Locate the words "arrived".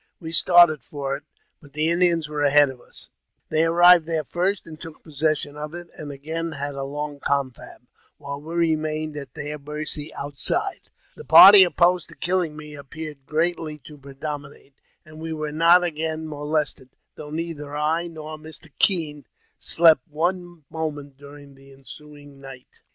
3.65-4.07